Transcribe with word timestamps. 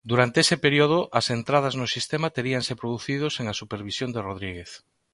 Durante 0.11 0.37
ese 0.43 0.57
período 0.65 0.99
as 1.19 1.25
entradas 1.37 1.73
no 1.79 1.87
sistema 1.95 2.33
teríanse 2.37 2.73
producido 2.81 3.25
sen 3.35 3.45
a 3.49 3.57
supervisión 3.61 4.09
de 4.11 4.23
Rodríguez. 4.27 4.71